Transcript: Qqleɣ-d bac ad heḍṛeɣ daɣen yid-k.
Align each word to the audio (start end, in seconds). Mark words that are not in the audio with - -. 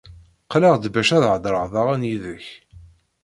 Qqleɣ-d 0.45 0.83
bac 0.93 1.09
ad 1.17 1.23
heḍṛeɣ 1.29 1.65
daɣen 1.73 2.07
yid-k. 2.09 2.45